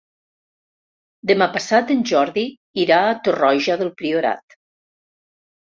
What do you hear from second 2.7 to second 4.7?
irà a Torroja del Priorat.